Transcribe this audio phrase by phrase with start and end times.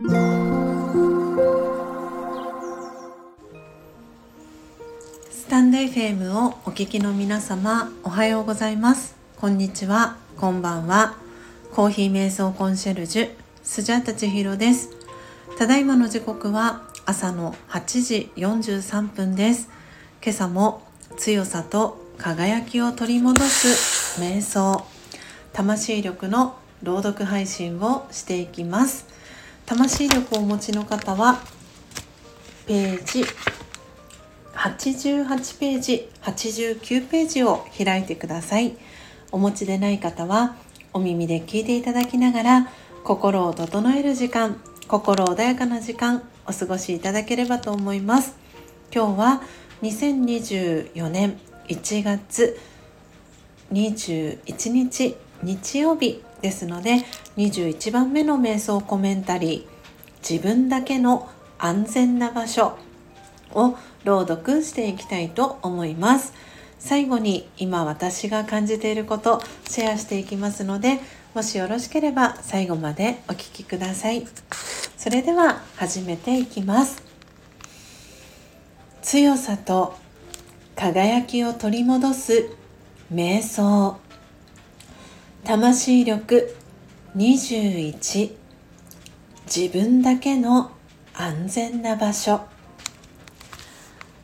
[0.00, 0.06] ス
[5.50, 9.16] タンド FM をお聞きの皆様おはようございます。
[9.36, 10.16] こんにちは。
[10.36, 11.16] こんばんは。
[11.72, 13.30] コーヒー瞑想コンシェルジュ
[13.64, 14.90] スジャタチヒロです。
[15.58, 19.68] ただいまの時刻は朝の8時43分です。
[20.22, 20.82] 今朝も
[21.16, 24.86] 強さと輝きを取り戻す瞑想。
[25.52, 29.17] 魂力の朗読配信をしていきます。
[29.68, 31.42] 魂力をお持ちの方は
[32.66, 33.22] ページ
[34.54, 38.78] 88ページ89ページを開いてください。
[39.30, 40.56] お持ちでない方は
[40.94, 42.68] お耳で聞いていただきながら
[43.04, 44.58] 心を整える時間
[44.88, 48.36] 心穏やかな時間お過ごしいただければと思います。
[48.90, 49.42] 今日は
[49.82, 52.58] 2024年1月
[53.70, 57.04] 21日日曜日ですので
[57.36, 59.78] 21番目の瞑想コメンタリー
[60.28, 61.28] 自分だけの
[61.58, 62.76] 安全な場所
[63.52, 66.32] を朗読していきたいと思います。
[66.78, 71.00] 最後に今私が感じていることシェアしていきますので
[71.34, 74.26] もしよろしければ最後までお聴きください。
[74.96, 77.02] それでは始めていきます。
[79.02, 79.96] 強さと
[80.76, 82.50] 輝きを取り戻す
[83.12, 84.07] 瞑想。
[85.44, 86.54] 魂力
[87.16, 88.32] 21
[89.46, 90.72] 自分だけの
[91.14, 92.40] 安全な場所。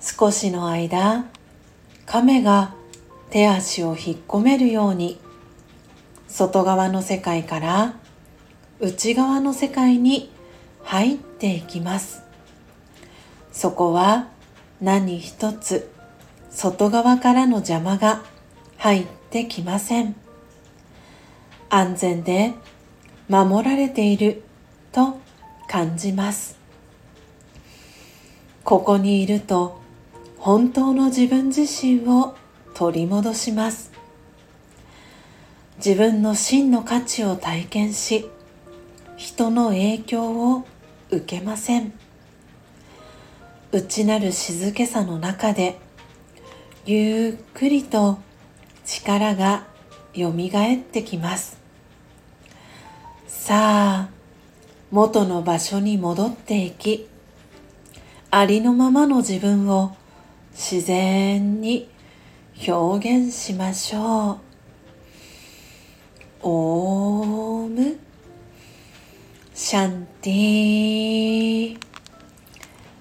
[0.00, 1.26] 少しの間
[2.06, 2.74] 亀が
[3.30, 5.20] 手足を引っ込めるように
[6.26, 7.94] 外側の世界から
[8.80, 10.32] 内側の世界に
[10.82, 12.22] 入っていきます。
[13.52, 14.28] そこは
[14.80, 15.88] 何一つ
[16.50, 18.24] 外側からの邪魔が
[18.76, 20.21] 入ってきません。
[21.74, 22.52] 安全で
[23.30, 24.42] 守られている
[24.92, 25.18] と
[25.68, 26.58] 感じます。
[28.62, 29.80] ここにいると
[30.36, 32.34] 本当の自分自身を
[32.74, 33.90] 取り戻します。
[35.78, 38.28] 自分の真の価値を体験し
[39.16, 40.66] 人の影響を
[41.10, 41.94] 受けません。
[43.72, 45.78] 内なる静けさの中で
[46.84, 48.18] ゆっくりと
[48.84, 49.66] 力が
[50.12, 51.61] よみがえってきます。
[53.44, 54.08] さあ
[54.92, 57.08] 元の場所に戻っていき
[58.30, 59.96] ありのままの自分を
[60.52, 61.88] 自然に
[62.68, 64.38] 表現しましょう。
[66.42, 67.98] オーム。
[69.56, 71.78] シャンティ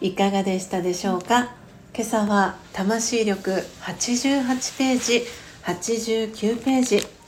[0.00, 1.54] いかがでしたでしょうか？
[1.94, 3.52] 今朝は魂力
[3.82, 5.22] 88ページ
[5.62, 7.23] 89ページ。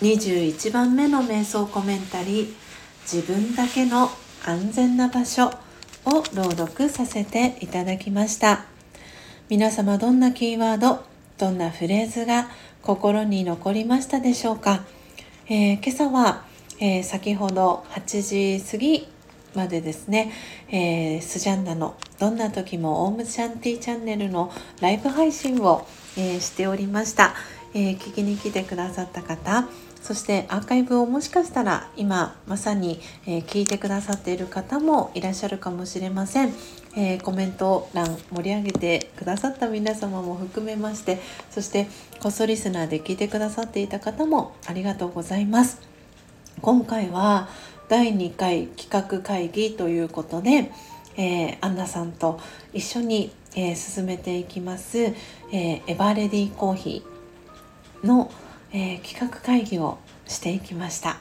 [0.00, 2.54] 21番目の瞑想コメンタリー
[3.04, 4.10] 「自分だけの
[4.46, 5.52] 安全な場所」
[6.06, 8.64] を朗読させていただきました。
[9.50, 11.04] 皆様どんなキーワード
[11.36, 12.48] どんなフレーズが
[12.82, 14.84] 心に残りましたでしょうか、
[15.48, 16.44] えー、今朝は、
[16.78, 19.08] えー、先ほど8時過ぎ
[19.54, 20.32] までですね、
[20.70, 27.34] えー、スジャンナのどんな時もオームシャンティチャンネルのライブ配信を、えしておりました、
[27.74, 29.68] え聞きに来てくださった方
[30.02, 36.52] そしてアーカイブをもしかしたら今まさに、聞いてくださっている方もいらっしゃるかもしれません、
[36.96, 41.86] えー、コメント欄盛り上げてくださった皆様も含めましてそして
[42.20, 45.80] こっそリスナーで聞いてくださっていた方もありがとうございます。
[46.62, 47.48] 今回は
[47.88, 50.70] 第2回企画会議ということで、
[51.16, 52.38] えー、アンナさんと
[52.72, 55.12] 一緒に、え進めていきます、
[55.52, 58.30] えエバーレディコーヒーの
[58.72, 61.18] えー、企画会議をしていきました、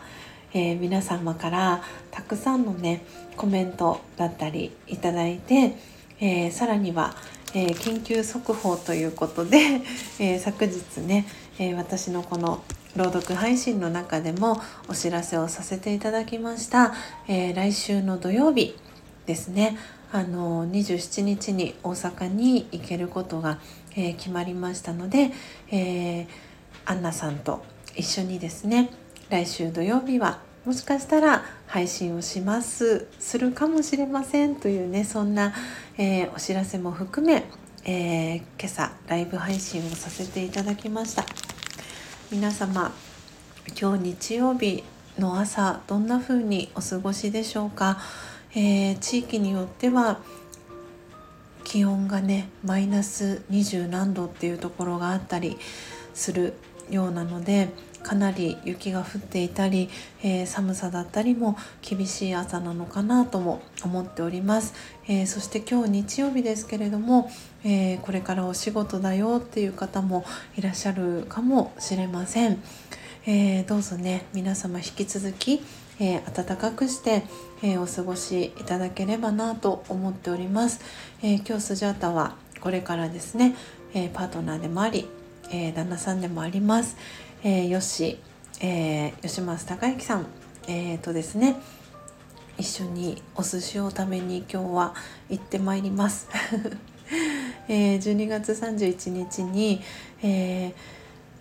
[0.54, 3.04] えー、皆様からたくさんのね
[3.38, 5.76] コメントだったりいただいて、
[6.20, 7.16] えー、さらには、
[7.56, 9.82] え緊急速報ということで、
[10.20, 11.26] え昨日ね、
[11.58, 12.62] え私のこの
[12.96, 16.94] 朗読配信の中でもお知らせをさせていただきました、
[17.28, 18.76] え来週の土曜日
[19.26, 19.78] ですね。
[20.12, 23.60] あの27日に大阪に行けることが、
[23.96, 25.32] え決まりましたので、
[25.72, 26.49] えー
[26.90, 27.64] アンナさんと
[27.96, 28.90] 一緒にですね
[29.30, 33.08] 来週土曜日はもしかしたら配信をします。
[33.20, 35.54] するかもしれませんというねそんな、
[36.00, 37.44] えー、お知らせも含め、
[37.86, 41.26] えー、今朝ライブ配信をさせていただきました。
[42.32, 42.92] 皆様
[43.80, 44.84] 今日日曜日
[45.20, 48.00] の朝どんな風にお過ごしでしょうか、
[48.56, 50.22] えー、地域によっては
[51.64, 55.60] 気温がねマイナス20何度っていうところがあったり
[56.16, 56.56] する
[56.90, 57.70] ようなので、
[58.04, 59.90] かなり雪が降っていたり、
[60.24, 64.74] えー、寒さだったりも厳しい朝なのかなとも思っております、
[65.08, 67.30] えー、そして今日日曜日ですけれども、
[67.64, 70.26] えー、これからお仕事だよっていう方も
[70.58, 72.62] いらっしゃるかもしれません、
[73.26, 75.62] えどうぞね皆様引き続き、
[76.00, 77.24] え暖かくして、
[77.62, 80.82] えお過ごしいただければなと思っております、
[81.22, 83.56] え今日スジャータはこれからですね、
[83.94, 85.08] えパートナーでもあり、
[85.52, 86.96] え旦那さんでもあります、
[87.44, 88.20] えー、よし、
[88.62, 90.28] えー、吉松孝之さん、
[90.68, 91.56] えー、とですね
[92.58, 94.94] 一緒にお寿司を食べに今日は
[95.30, 96.28] 行ってまいります、
[97.70, 99.82] えー、12月31日に、
[100.22, 100.74] え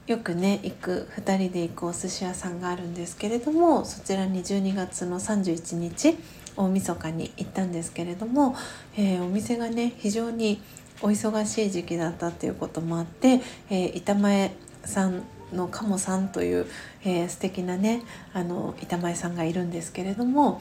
[0.06, 6.16] ー、よくね行く2人で行くお寿司屋さんがあるんですけれどもそちらに12月の31日
[6.56, 8.54] 大晦日に行ったんですけれども、
[8.96, 10.62] えー、お店がね非常に
[11.00, 13.40] お忙しい時期だったっていうこともあって、
[13.70, 14.52] えー、板前
[14.84, 15.22] さん
[15.52, 16.66] の鴨さんという、
[17.04, 18.02] えー、素敵なね
[18.34, 20.60] あの板前さんがいるんですけれども、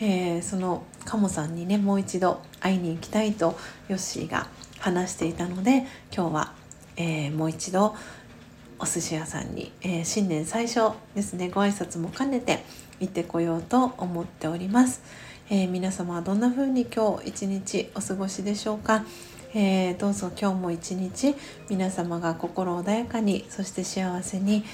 [0.00, 4.46] えー、その鴨さんにねもう一度会いに行きたいとヨッシーが
[4.78, 6.52] 話していたので今日は、
[6.96, 7.94] えー、もう一度
[8.78, 12.64] お寿司屋さんに、えー、新年最初ですねご挨拶も兼ねて
[13.00, 15.02] 行ってこようと思っております、
[15.50, 19.04] え、皆様はどんな風に今日一日お過ごしでしょうか？
[19.54, 21.36] えー、どうぞ今日も一日
[21.70, 24.64] 皆様が心穏やかにそして幸せに、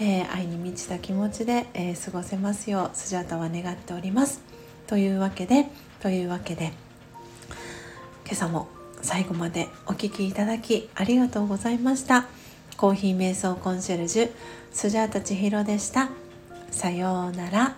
[0.00, 4.40] えー、愛に満ちた気持ちで、えー、過ごせますようスジャタは願っております。
[4.86, 5.66] というわけで
[6.00, 6.72] というわけで
[8.24, 8.68] 今朝も
[9.02, 12.26] 最後までお聴きいただきありがとうございました。
[12.76, 14.30] コーヒー瞑想コンシェルジュ
[14.70, 16.10] スジャータ千尋でした。
[16.70, 17.76] さようなら。